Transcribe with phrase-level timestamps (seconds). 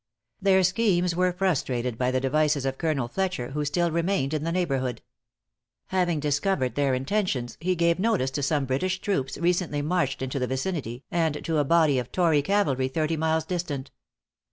[0.41, 4.51] Their schemes were frustrated by the devices of Colonel Fletcher, who still remained in the
[4.51, 5.03] neighborhood.
[5.89, 10.47] Having discovered their intentions, he gave notice to some British troops recently marched into the
[10.47, 13.91] vicinity, and to a body of tory cavalry thirty miles distant.